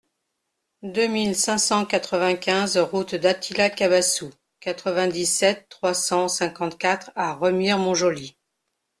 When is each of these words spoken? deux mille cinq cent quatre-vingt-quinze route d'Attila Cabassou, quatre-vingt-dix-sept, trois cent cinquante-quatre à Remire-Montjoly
deux 0.81 1.05
mille 1.05 1.35
cinq 1.35 1.59
cent 1.59 1.85
quatre-vingt-quinze 1.85 2.75
route 2.79 3.13
d'Attila 3.13 3.69
Cabassou, 3.69 4.31
quatre-vingt-dix-sept, 4.59 5.67
trois 5.69 5.93
cent 5.93 6.27
cinquante-quatre 6.27 7.11
à 7.13 7.35
Remire-Montjoly 7.35 8.35